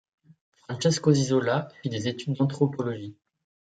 Francesco 0.63 1.13
Zizola 1.13 1.69
fit 1.83 1.89
des 1.89 2.07
études 2.07 2.33
d'anthropologie. 2.35 3.15